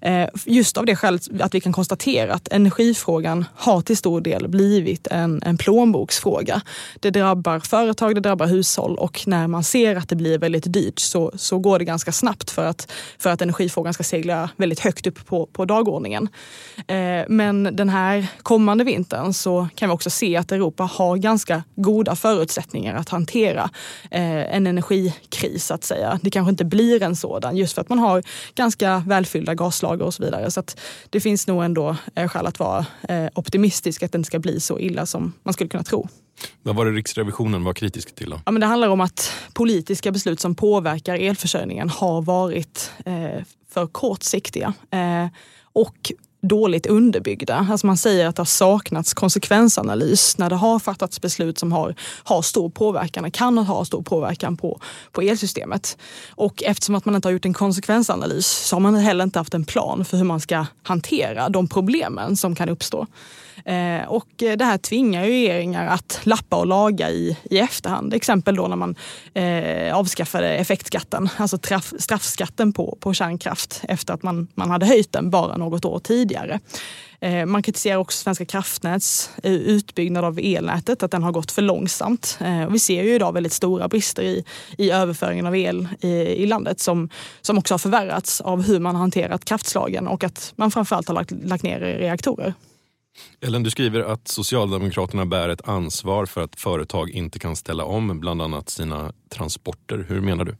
Eh, 0.02 0.28
just 0.46 0.78
av 0.78 0.86
det 0.86 0.96
skälet 0.96 1.42
att 1.42 1.56
vi 1.56 1.62
kan 1.62 1.74
konstatera 1.74 2.34
att 2.34 2.48
energifrågan 2.48 3.46
har 3.56 3.82
till 3.82 3.98
stor 3.98 4.22
del 4.22 4.48
blivit 4.48 5.08
en, 5.08 5.42
en 5.44 5.58
plånboksfråga 5.58 6.57
det. 7.00 7.12
Det 7.12 7.20
drabbar 7.20 7.60
företag, 7.60 8.16
det 8.16 8.22
drabbar 8.22 8.48
hushåll 8.48 8.96
och 8.96 9.24
när 9.28 9.48
man 9.48 9.64
ser 9.64 9.96
att 9.96 10.10
det 10.10 10.16
blir 10.16 10.38
väldigt 10.38 10.74
dyrt 10.74 11.00
så, 11.00 11.32
så 11.36 11.60
går 11.60 11.80
det 11.80 11.86
ganska 11.86 12.12
snabbt 12.12 12.52
för 12.52 12.66
att, 12.66 12.92
för 13.20 13.30
att 13.30 13.42
energifrågan 13.42 13.94
ska 13.94 14.04
segla 14.04 14.50
väldigt 14.56 14.80
högt 14.80 15.08
upp 15.08 15.26
på, 15.26 15.46
på 15.46 15.66
dagordningen. 15.66 16.30
Eh, 16.88 17.24
men 17.28 17.64
den 17.64 17.90
här 17.90 18.28
kommande 18.44 18.84
vintern 18.84 19.34
så 19.34 19.68
kan 19.76 19.90
vi 19.90 19.96
också 19.96 20.10
se 20.10 20.38
att 20.38 20.52
Europa 20.52 20.84
har 20.84 21.18
ganska 21.18 21.64
goda 21.76 22.16
förutsättningar 22.16 22.96
att 22.96 23.10
hantera 23.10 23.70
eh, 24.12 24.56
en 24.56 24.68
energikris 24.68 25.66
så 25.66 25.74
att 25.74 25.84
säga. 25.84 26.20
Det 26.24 26.32
kanske 26.32 26.50
inte 26.50 26.66
blir 26.66 27.04
en 27.04 27.16
sådan 27.16 27.58
just 27.58 27.74
för 27.74 27.82
att 27.82 27.90
man 27.90 28.00
har 28.00 28.24
ganska 28.56 29.04
välfyllda 29.08 29.56
gaslager 29.56 30.06
och 30.06 30.14
så 30.14 30.24
vidare. 30.24 30.52
Så 30.52 30.64
det 31.10 31.20
finns 31.20 31.48
nog 31.48 31.64
ändå 31.64 31.96
eh, 32.16 32.28
skäl 32.28 32.46
att 32.46 32.60
vara 32.60 32.86
eh, 33.10 33.28
optimistisk 33.36 34.04
att 34.04 34.12
det 34.12 34.18
inte 34.18 34.28
ska 34.28 34.40
bli 34.40 34.60
så 34.60 34.80
illa 34.80 35.06
som 35.06 35.34
man 35.44 35.54
skulle 35.54 35.70
kunna 35.70 35.84
tro. 35.84 36.08
Vad 36.64 36.76
var 36.76 36.86
det 36.86 36.92
Riksrevisionen 36.92 37.64
var 37.64 37.74
kritisk 37.74 38.16
till? 38.16 38.30
Då? 38.30 38.42
Ja, 38.46 38.52
men 38.52 38.60
det 38.60 38.66
handlar 38.68 38.90
om 38.90 39.02
att 39.02 39.32
politiska 39.54 40.12
beslut 40.12 40.40
som 40.40 40.56
påverkar 40.56 41.16
elförsörjningen 41.16 41.90
har 41.90 42.22
varit 42.22 42.92
eh, 43.06 43.44
för 43.70 43.88
kortsiktiga. 43.88 44.74
Eh, 44.92 45.28
och 45.74 46.12
dåligt 46.42 46.86
underbyggda. 46.86 47.68
Alltså 47.72 47.88
man 47.88 47.98
säger 47.98 48.28
att 48.28 48.36
det 48.36 48.40
har 48.40 48.46
saknats 48.46 49.14
konsekvensanalys 49.14 50.38
när 50.38 50.50
det 50.50 50.56
har 50.56 50.80
fattats 50.80 51.22
beslut 51.22 51.58
som 51.58 51.72
har, 51.72 51.96
har 52.24 52.42
stor 52.42 52.70
påverkan, 52.70 53.32
kan 53.32 53.58
ha 53.58 53.86
stor 53.86 54.02
påverkan 54.02 54.58
på, 54.58 54.80
på 55.12 55.22
elsystemet. 55.22 55.98
Och 56.30 56.64
eftersom 56.64 56.96
att 56.96 57.06
man 57.06 57.16
inte 57.16 57.28
har 57.28 57.34
gjort 57.34 57.46
en 57.46 57.54
konsekvensanalys 57.54 58.48
så 58.48 58.76
har 58.76 58.82
man 58.82 58.96
heller 58.96 59.24
inte 59.24 59.40
haft 59.40 59.54
en 59.54 59.66
plan 59.66 60.06
för 60.06 60.18
hur 60.18 60.24
man 60.24 60.40
ska 60.40 60.66
hantera 60.84 61.50
de 61.50 61.68
problemen 61.68 62.38
som 62.38 62.56
kan 62.56 62.70
uppstå. 62.70 63.08
Eh, 63.66 64.08
och 64.08 64.28
det 64.38 64.64
här 64.64 64.78
tvingar 64.78 65.26
ju 65.26 65.32
regeringar 65.32 65.88
att 65.88 66.20
lappa 66.24 66.56
och 66.56 66.68
laga 66.68 67.10
i, 67.10 67.38
i 67.44 67.60
efterhand. 67.60 68.14
Exempel 68.14 68.56
då 68.56 68.68
när 68.68 68.76
man 68.76 68.96
eh, 69.34 69.98
avskaffade 69.98 70.50
effektskatten, 70.50 71.30
alltså 71.38 71.58
traf, 71.58 71.94
straffskatten 72.00 72.74
på, 72.74 72.98
på 73.00 73.14
kärnkraft 73.14 73.82
efter 73.90 74.14
att 74.14 74.24
man, 74.24 74.48
man 74.56 74.70
hade 74.70 74.86
höjt 74.86 75.12
den 75.12 75.30
bara 75.30 75.58
något 75.58 75.86
år 75.86 76.00
tidigare. 76.00 76.60
Eh, 77.20 77.46
man 77.46 77.64
kritiserar 77.64 77.98
också 77.98 78.18
Svenska 78.18 78.46
kraftnäts 78.46 79.30
eh, 79.44 79.52
utbyggnad 79.52 80.26
av 80.26 80.40
elnätet, 80.44 81.04
att 81.04 81.12
den 81.12 81.24
har 81.24 81.32
gått 81.32 81.52
för 81.52 81.62
långsamt. 81.62 82.38
Eh, 82.42 82.70
vi 82.70 82.80
ser 82.80 83.04
ju 83.04 83.16
idag 83.16 83.34
väldigt 83.34 83.54
stora 83.54 83.88
brister 83.88 84.24
i, 84.24 84.44
i 84.78 84.92
överföringen 84.92 85.46
av 85.46 85.56
el 85.56 85.88
i, 86.02 86.08
i 86.10 86.46
landet 86.46 86.80
som, 86.80 87.10
som 87.42 87.58
också 87.58 87.74
har 87.74 87.80
förvärrats 87.80 88.42
av 88.42 88.62
hur 88.62 88.80
man 88.80 88.96
har 88.96 89.00
hanterat 89.00 89.46
kraftslagen 89.46 90.08
och 90.08 90.24
att 90.24 90.54
man 90.56 90.72
framförallt 90.72 91.08
har 91.08 91.16
lagt, 91.16 91.32
lagt 91.32 91.64
ner 91.64 91.80
reaktorer. 91.80 92.54
Ellen, 93.42 93.64
du 93.64 93.70
skriver 93.70 94.00
att 94.00 94.28
Socialdemokraterna 94.28 95.26
bär 95.26 95.50
ett 95.50 95.68
ansvar 95.68 96.26
för 96.26 96.42
att 96.42 96.60
företag 96.60 97.10
inte 97.10 97.40
kan 97.40 97.56
ställa 97.56 97.86
om 97.86 98.20
bland 98.20 98.42
annat 98.42 98.70
sina 98.70 99.14
transporter. 99.30 100.06
Hur 100.10 100.22
menar 100.22 100.46
du? 100.46 100.56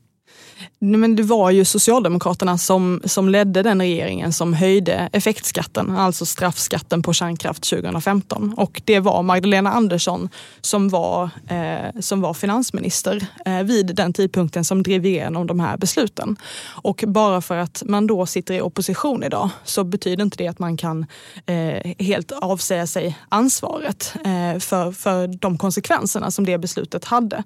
Men 0.80 1.16
det 1.16 1.24
var 1.24 1.52
ju 1.52 1.66
Socialdemokraterna 1.66 2.58
som, 2.58 3.02
som 3.06 3.30
ledde 3.30 3.64
den 3.64 3.82
regeringen 3.82 4.34
som 4.34 4.54
höjde 4.54 5.10
effektskatten, 5.14 5.98
alltså 5.98 6.26
straffskatten 6.26 7.04
på 7.04 7.14
kärnkraft 7.14 7.70
2015. 7.70 8.54
Och 8.58 8.82
det 8.86 9.00
var 9.00 9.24
Magdalena 9.24 9.72
Andersson 9.72 10.30
som 10.62 10.90
var, 10.90 11.30
eh, 11.50 12.00
som 12.00 12.22
var 12.22 12.34
finansminister 12.34 13.28
eh, 13.46 13.64
vid 13.64 13.96
den 13.96 14.14
tidpunkten 14.14 14.66
som 14.66 14.84
drev 14.84 15.06
igenom 15.06 15.48
de 15.48 15.60
här 15.60 15.78
besluten. 15.78 16.38
Och 16.84 17.04
bara 17.08 17.42
för 17.42 17.58
att 17.58 17.84
man 17.86 18.08
då 18.08 18.26
sitter 18.26 18.54
i 18.54 18.62
opposition 18.62 19.24
idag 19.24 19.50
så 19.64 19.84
betyder 19.84 20.24
inte 20.24 20.38
det 20.38 20.48
att 20.48 20.60
man 20.60 20.78
kan 20.78 21.06
eh, 21.46 21.92
helt 22.00 22.32
avsäga 22.32 22.88
sig 22.88 23.18
ansvaret 23.30 24.14
eh, 24.26 24.60
för, 24.60 24.92
för 24.92 25.28
de 25.28 25.58
konsekvenserna 25.58 26.32
som 26.32 26.46
det 26.46 26.58
beslutet 26.58 27.06
hade. 27.06 27.44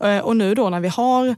Eh, 0.00 0.18
och 0.18 0.36
nu 0.36 0.54
då 0.54 0.68
när 0.70 0.80
vi 0.80 0.88
har 0.88 1.28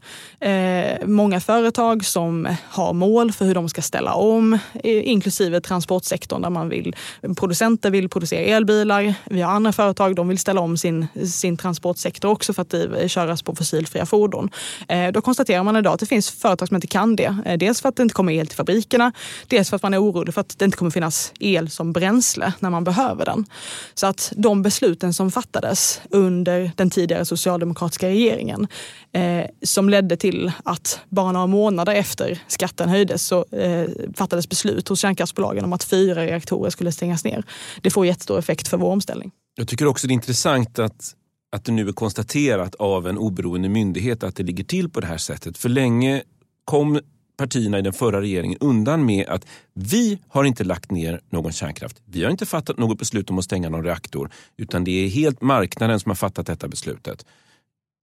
eh, 0.40 0.83
många 1.06 1.40
företag 1.40 2.04
som 2.04 2.48
har 2.68 2.92
mål 2.92 3.32
för 3.32 3.44
hur 3.44 3.54
de 3.54 3.68
ska 3.68 3.82
ställa 3.82 4.14
om, 4.14 4.58
inklusive 4.82 5.60
transportsektorn 5.60 6.42
där 6.42 6.50
man 6.50 6.68
vill, 6.68 6.96
producenter 7.36 7.90
vill 7.90 8.08
producera 8.08 8.40
elbilar. 8.40 9.14
Vi 9.24 9.42
har 9.42 9.52
andra 9.52 9.72
företag, 9.72 10.16
de 10.16 10.28
vill 10.28 10.38
ställa 10.38 10.60
om 10.60 10.76
sin, 10.76 11.06
sin 11.32 11.56
transportsektor 11.56 12.30
också 12.30 12.52
för 12.52 12.62
att 12.62 13.10
köras 13.10 13.42
på 13.42 13.54
fossilfria 13.54 14.06
fordon. 14.06 14.50
Eh, 14.88 15.12
då 15.12 15.20
konstaterar 15.20 15.62
man 15.62 15.76
idag 15.76 15.94
att 15.94 16.00
det 16.00 16.06
finns 16.06 16.30
företag 16.30 16.68
som 16.68 16.74
inte 16.74 16.86
kan 16.86 17.16
det. 17.16 17.36
Eh, 17.44 17.58
dels 17.58 17.80
för 17.80 17.88
att 17.88 17.96
det 17.96 18.02
inte 18.02 18.14
kommer 18.14 18.32
el 18.32 18.46
till 18.46 18.56
fabrikerna, 18.56 19.12
dels 19.46 19.70
för 19.70 19.76
att 19.76 19.82
man 19.82 19.94
är 19.94 20.02
orolig 20.02 20.34
för 20.34 20.40
att 20.40 20.58
det 20.58 20.64
inte 20.64 20.76
kommer 20.76 20.90
finnas 20.90 21.32
el 21.40 21.70
som 21.70 21.92
bränsle 21.92 22.52
när 22.58 22.70
man 22.70 22.84
behöver 22.84 23.24
den. 23.24 23.46
Så 23.94 24.06
att 24.06 24.32
de 24.36 24.62
besluten 24.62 25.14
som 25.14 25.30
fattades 25.30 26.00
under 26.10 26.70
den 26.76 26.90
tidigare 26.90 27.24
socialdemokratiska 27.24 28.08
regeringen 28.08 28.68
eh, 29.12 29.46
som 29.62 29.88
ledde 29.88 30.16
till 30.16 30.52
att 30.64 30.73
att 30.74 31.00
bara 31.08 31.32
några 31.32 31.46
månader 31.46 31.94
efter 31.94 32.42
skatten 32.46 32.88
höjdes 32.88 33.26
så 33.26 33.44
eh, 33.52 33.88
fattades 34.14 34.48
beslut 34.48 34.88
hos 34.88 35.00
kärnkraftsbolagen 35.00 35.64
om 35.64 35.72
att 35.72 35.84
fyra 35.84 36.26
reaktorer 36.26 36.70
skulle 36.70 36.92
stängas 36.92 37.24
ner. 37.24 37.44
Det 37.82 37.90
får 37.90 38.06
jättestor 38.06 38.38
effekt 38.38 38.68
för 38.68 38.76
vår 38.76 38.90
omställning. 38.90 39.30
Jag 39.56 39.68
tycker 39.68 39.86
också 39.86 40.06
det 40.06 40.12
är 40.12 40.14
intressant 40.14 40.78
att, 40.78 41.14
att 41.52 41.64
det 41.64 41.72
nu 41.72 41.88
är 41.88 41.92
konstaterat 41.92 42.74
av 42.74 43.08
en 43.08 43.18
oberoende 43.18 43.68
myndighet 43.68 44.22
att 44.22 44.36
det 44.36 44.42
ligger 44.42 44.64
till 44.64 44.90
på 44.90 45.00
det 45.00 45.06
här 45.06 45.18
sättet. 45.18 45.58
För 45.58 45.68
länge 45.68 46.22
kom 46.64 47.00
partierna 47.36 47.78
i 47.78 47.82
den 47.82 47.92
förra 47.92 48.20
regeringen 48.20 48.58
undan 48.60 49.06
med 49.06 49.28
att 49.28 49.46
vi 49.74 50.18
har 50.28 50.44
inte 50.44 50.64
lagt 50.64 50.90
ner 50.90 51.20
någon 51.30 51.52
kärnkraft. 51.52 52.02
Vi 52.04 52.24
har 52.24 52.30
inte 52.30 52.46
fattat 52.46 52.78
något 52.78 52.98
beslut 52.98 53.30
om 53.30 53.38
att 53.38 53.44
stänga 53.44 53.68
någon 53.68 53.84
reaktor 53.84 54.30
utan 54.56 54.84
det 54.84 54.90
är 54.90 55.08
helt 55.08 55.40
marknaden 55.40 56.00
som 56.00 56.10
har 56.10 56.16
fattat 56.16 56.46
detta 56.46 56.68
beslutet. 56.68 57.26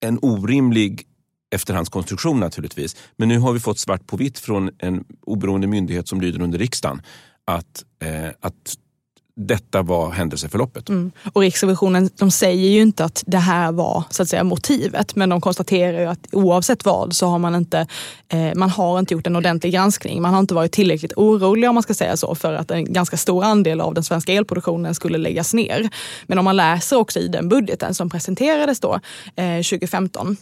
En 0.06 0.20
orimlig 0.22 1.08
efterhandskonstruktion 1.52 2.40
naturligtvis. 2.40 2.96
Men 3.16 3.28
nu 3.28 3.40
har 3.40 3.54
vi 3.54 3.60
fått 3.60 3.80
svart 3.80 4.08
på 4.08 4.18
vitt 4.18 4.40
från 4.40 4.70
en 4.78 5.04
oberoende 5.22 5.68
myndighet 5.68 6.08
som 6.08 6.22
lyder 6.22 6.42
under 6.42 6.60
riksdagen 6.60 7.02
att, 7.46 7.86
eh, 8.04 8.30
att 8.40 8.76
detta 9.36 9.82
var 9.82 10.12
händelseförloppet. 10.12 10.90
Mm. 10.90 11.12
Och 11.34 11.42
Riksrevisionen 11.42 12.10
de 12.16 12.32
säger 12.32 12.70
ju 12.70 12.82
inte 12.82 13.06
att 13.06 13.24
det 13.28 13.38
här 13.38 13.72
var 13.72 14.04
så 14.10 14.24
att 14.24 14.30
säga, 14.30 14.44
motivet 14.44 15.16
men 15.16 15.30
de 15.30 15.42
konstaterar 15.42 16.00
ju 16.00 16.06
att 16.06 16.28
oavsett 16.32 16.86
vad 16.86 17.14
så 17.14 17.28
har 17.28 17.40
man 17.40 17.56
inte, 17.56 17.88
eh, 18.30 18.52
man 18.56 18.70
har 18.70 19.00
inte 19.00 19.14
gjort 19.14 19.28
en 19.28 19.36
ordentlig 19.36 19.74
granskning. 19.74 20.22
Man 20.22 20.34
har 20.34 20.40
inte 20.40 20.54
varit 20.54 20.72
tillräckligt 20.72 21.14
orolig 21.16 21.70
om 21.70 21.76
man 21.76 21.84
ska 21.84 21.94
säga 21.94 22.18
så 22.18 22.36
för 22.36 22.54
att 22.54 22.72
en 22.72 22.94
ganska 22.94 23.18
stor 23.18 23.44
andel 23.44 23.82
av 23.82 23.94
den 23.94 24.04
svenska 24.04 24.34
elproduktionen 24.34 24.96
skulle 24.96 25.18
läggas 25.18 25.54
ner. 25.54 25.90
Men 26.28 26.38
om 26.38 26.46
man 26.46 26.56
läser 26.56 26.98
också 26.98 27.20
i 27.20 27.28
den 27.28 27.50
budgeten 27.50 27.96
som 27.96 28.10
presenterades 28.10 28.80
då 28.80 29.00
eh, 29.36 29.58
2015 29.58 30.38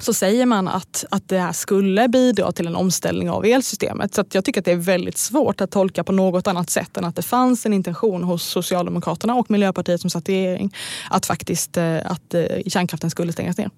så 0.00 0.14
säger 0.14 0.46
man 0.46 0.68
att, 0.68 1.04
att 1.10 1.28
det 1.28 1.38
här 1.38 1.52
skulle 1.52 2.08
bidra 2.08 2.52
till 2.52 2.66
en 2.66 2.76
omställning 2.76 3.30
av 3.30 3.44
elsystemet. 3.44 4.14
Så 4.14 4.24
jag 4.32 4.44
tycker 4.44 4.60
att 4.60 4.64
det 4.64 4.72
är 4.72 4.76
väldigt 4.76 5.18
svårt 5.18 5.60
att 5.60 5.70
tolka 5.70 6.04
på 6.04 6.12
något 6.12 6.46
annat 6.46 6.70
sätt 6.70 6.96
än 6.96 7.04
att 7.04 7.16
det 7.16 7.22
fanns 7.22 7.66
en 7.66 7.72
intention 7.72 8.24
hos 8.24 8.42
Socialdemokraterna 8.42 9.34
och 9.34 9.50
Miljöpartiet 9.50 10.00
som 10.00 10.10
satt 10.10 10.28
i 10.28 10.32
regering 10.32 10.74
att 11.10 11.26
faktiskt 11.26 11.76
eh, 11.76 11.96
att 12.04 12.34
eh, 12.34 12.44
kärnkraften 12.66 13.10
skulle 13.10 13.32
stängas 13.32 13.58
ner. 13.58 13.70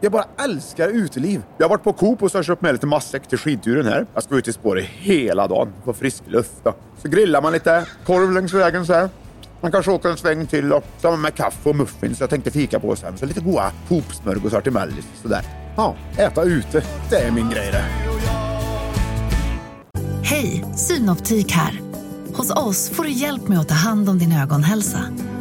Jag 0.00 0.12
bara 0.12 0.24
älskar 0.44 0.88
uteliv. 0.88 1.42
Jag 1.58 1.64
har 1.64 1.70
varit 1.70 1.84
på 1.84 1.92
Coop 1.92 2.22
och 2.22 2.30
så 2.30 2.38
har 2.38 2.42
köpt 2.42 2.62
med 2.62 2.72
lite 2.72 2.86
matsäck 2.86 3.28
till 3.28 3.38
skidturen 3.38 3.86
här. 3.86 4.06
Jag 4.14 4.22
ska 4.22 4.36
ut 4.36 4.48
i 4.48 4.52
spåret 4.52 4.84
hela 4.84 5.48
dagen, 5.48 5.72
få 5.84 5.92
frisk 5.92 6.22
luft. 6.26 6.52
Då. 6.62 6.74
Så 7.02 7.08
grillar 7.08 7.42
man 7.42 7.52
lite 7.52 7.86
korv 8.06 8.32
längs 8.32 8.52
vägen 8.52 8.86
så 8.86 8.92
här. 8.92 9.08
Man 9.64 9.72
kanske 9.72 9.90
åker 9.90 10.08
en 10.08 10.16
sväng 10.16 10.46
till 10.46 10.72
och 10.72 10.84
samma 10.98 11.16
med 11.16 11.34
kaffe 11.34 11.68
och 11.68 11.76
muffins. 11.76 12.20
Jag 12.20 12.30
tänkte 12.30 12.50
fika 12.50 12.80
på 12.80 12.96
sen. 12.96 13.18
Så 13.18 13.26
lite 13.26 13.40
goda 13.40 13.72
hopsmörgåsar 13.88 14.60
till 14.60 14.72
mellis. 14.72 15.04
Sådär. 15.22 15.42
Ja, 15.76 15.96
äta 16.16 16.42
ute. 16.42 16.84
Det 17.10 17.16
är 17.16 17.30
min 17.30 17.50
grej 17.50 17.72
det. 17.72 17.84
Hej, 20.22 20.64
Synoptik 20.76 21.52
här. 21.52 21.80
Hos 22.34 22.50
oss 22.50 22.90
får 22.90 23.04
du 23.04 23.10
hjälp 23.10 23.48
med 23.48 23.58
att 23.58 23.68
ta 23.68 23.74
hand 23.74 24.08
om 24.08 24.18
din 24.18 24.32
ögonhälsa. 24.32 25.00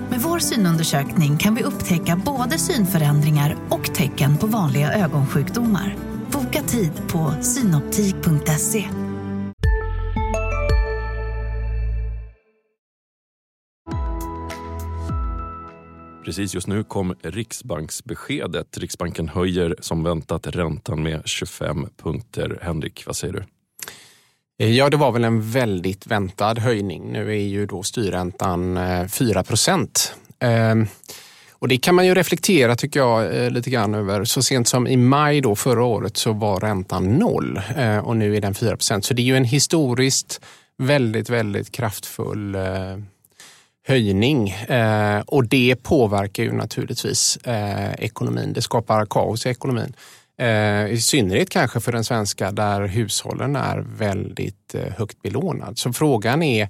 Med 0.09 0.21
vår 0.21 0.39
synundersökning 0.39 1.37
kan 1.37 1.55
vi 1.55 1.63
upptäcka 1.63 2.21
både 2.25 2.57
synförändringar 2.57 3.57
och 3.69 3.93
tecken 3.93 4.37
på 4.37 4.47
vanliga 4.47 4.93
ögonsjukdomar. 4.93 5.95
Boka 6.31 6.61
tid 6.61 6.91
på 7.07 7.33
synoptik.se. 7.41 8.89
Precis 16.33 16.55
just 16.55 16.67
nu 16.67 16.83
kom 16.83 17.15
Riksbanksbeskedet. 17.21 18.77
Riksbanken 18.77 19.29
höjer 19.29 19.75
som 19.79 20.03
väntat 20.03 20.47
räntan 20.47 21.03
med 21.03 21.21
25 21.25 21.87
punkter. 22.03 22.59
Henrik, 22.61 23.03
vad 23.05 23.15
säger 23.15 23.33
du? 23.33 23.43
Eh, 24.65 24.71
ja, 24.71 24.89
det 24.89 24.97
var 24.97 25.11
väl 25.11 25.23
en 25.23 25.51
väldigt 25.51 26.07
väntad 26.07 26.59
höjning. 26.59 27.11
Nu 27.11 27.29
är 27.29 27.41
ju 27.41 27.65
då 27.65 27.83
styrräntan 27.83 28.77
eh, 28.77 29.07
4 29.07 29.43
procent. 29.43 30.15
Ehm, 30.39 30.87
och 31.51 31.67
det 31.67 31.77
kan 31.77 31.95
man 31.95 32.05
ju 32.05 32.13
reflektera 32.13 32.75
tycker 32.75 32.99
jag 32.99 33.35
eh, 33.35 33.51
lite 33.51 33.69
grann 33.69 33.93
över. 33.93 34.23
Så 34.23 34.43
sent 34.43 34.67
som 34.67 34.87
i 34.87 34.97
maj 34.97 35.41
då 35.41 35.55
förra 35.55 35.83
året 35.83 36.17
så 36.17 36.33
var 36.33 36.59
räntan 36.59 37.13
noll 37.13 37.61
och 38.03 38.17
nu 38.17 38.35
är 38.35 38.41
den 38.41 38.53
4 38.53 38.75
procent. 38.75 39.05
Så 39.05 39.13
det 39.13 39.21
är 39.21 39.23
ju 39.23 39.37
en 39.37 39.45
historiskt 39.45 40.41
väldigt, 40.77 41.29
väldigt 41.29 41.71
kraftfull 41.71 42.55
höjning 43.87 44.49
eh, 44.49 45.19
och 45.19 45.47
det 45.47 45.75
påverkar 45.75 46.43
ju 46.43 46.51
naturligtvis 46.51 47.37
eh, 47.37 47.93
ekonomin. 47.93 48.53
Det 48.53 48.61
skapar 48.61 49.05
kaos 49.05 49.45
i 49.45 49.49
ekonomin. 49.49 49.93
Eh, 50.37 50.87
I 50.87 51.01
synnerhet 51.01 51.49
kanske 51.49 51.79
för 51.79 51.91
den 51.91 52.03
svenska 52.03 52.51
där 52.51 52.81
hushållen 52.81 53.55
är 53.55 53.85
väldigt 53.97 54.75
eh, 54.75 54.93
högt 54.97 55.21
belånad. 55.21 55.77
Så 55.77 55.93
frågan 55.93 56.43
är 56.43 56.69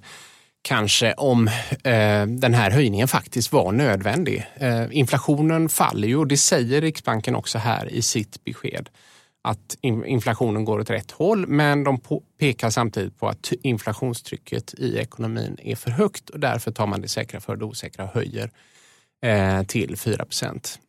kanske 0.62 1.14
om 1.14 1.48
eh, 1.84 2.26
den 2.28 2.54
här 2.54 2.72
höjningen 2.72 3.08
faktiskt 3.08 3.52
var 3.52 3.72
nödvändig. 3.72 4.46
Eh, 4.56 4.84
inflationen 4.92 5.70
faller 5.70 6.08
ju 6.08 6.18
och 6.18 6.28
det 6.28 6.38
säger 6.38 6.82
Riksbanken 6.82 7.36
också 7.36 7.58
här 7.58 7.94
i 7.94 8.02
sitt 8.02 8.44
besked 8.44 8.90
att 9.46 9.78
inflationen 9.82 10.66
går 10.66 10.80
åt 10.80 10.90
rätt 10.90 11.12
håll 11.12 11.48
men 11.48 11.84
de 11.84 12.00
pekar 12.40 12.70
samtidigt 12.70 13.20
på 13.20 13.28
att 13.28 13.52
inflationstrycket 13.62 14.74
i 14.74 14.98
ekonomin 14.98 15.58
är 15.64 15.76
för 15.76 15.92
högt 15.92 16.30
och 16.30 16.40
därför 16.40 16.72
tar 16.72 16.88
man 16.88 17.02
det 17.02 17.08
säkra 17.08 17.40
för 17.40 17.56
det 17.56 17.66
osäkra 17.66 18.04
och 18.04 18.14
höjer 18.14 18.52
eh, 19.26 19.64
till 19.64 19.98
4 19.98 20.26
procent. 20.26 20.80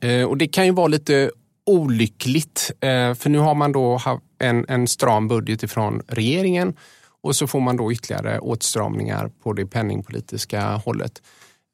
Eh, 0.00 0.24
och 0.24 0.36
det 0.36 0.48
kan 0.48 0.66
ju 0.66 0.72
vara 0.72 0.86
lite 0.86 1.30
olyckligt 1.66 2.72
eh, 2.80 3.14
för 3.14 3.28
nu 3.28 3.38
har 3.38 3.54
man 3.54 3.72
då 3.72 4.00
en, 4.38 4.64
en 4.68 4.88
stram 4.88 5.28
budget 5.28 5.62
ifrån 5.62 6.02
regeringen 6.08 6.76
och 7.22 7.36
så 7.36 7.46
får 7.46 7.60
man 7.60 7.76
då 7.76 7.92
ytterligare 7.92 8.38
åtstramningar 8.38 9.30
på 9.42 9.52
det 9.52 9.66
penningpolitiska 9.66 10.76
hållet. 10.76 11.22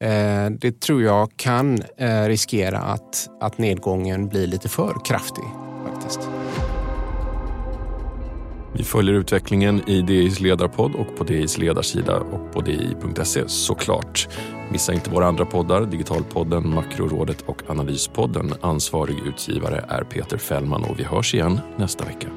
Eh, 0.03 0.49
det 0.51 0.81
tror 0.81 1.03
jag 1.03 1.29
kan 1.35 1.79
eh, 1.97 2.23
riskera 2.23 2.77
att, 2.77 3.29
att 3.41 3.57
nedgången 3.57 4.27
blir 4.27 4.47
lite 4.47 4.69
för 4.69 5.05
kraftig 5.05 5.43
faktiskt. 5.85 6.29
Vi 8.73 8.83
följer 8.83 9.15
utvecklingen 9.15 9.89
i 9.89 10.01
DIs 10.01 10.39
ledarpodd 10.39 10.95
och 10.95 11.17
på 11.17 11.23
DIs 11.23 11.57
ledarsida 11.57 12.19
och 12.19 12.53
på 12.53 12.61
di.se 12.61 13.43
såklart. 13.47 14.27
Missa 14.71 14.93
inte 14.93 15.09
våra 15.09 15.27
andra 15.27 15.45
poddar, 15.45 15.85
Digitalpodden, 15.85 16.69
Makrorådet 16.69 17.41
och 17.41 17.61
Analyspodden. 17.67 18.53
Ansvarig 18.61 19.15
utgivare 19.27 19.85
är 19.89 20.03
Peter 20.03 20.37
Fällman 20.37 20.83
och 20.83 20.99
vi 20.99 21.03
hörs 21.03 21.33
igen 21.33 21.59
nästa 21.77 22.05
vecka. 22.05 22.27